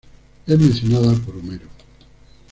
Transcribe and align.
Es 0.47 0.57
mencionada 0.57 1.13
por 1.13 1.37
Homero. 1.37 1.67